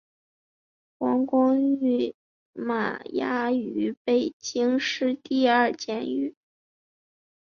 [0.97, 2.15] 黄光裕
[2.55, 6.35] 现羁押于北京市第二监狱。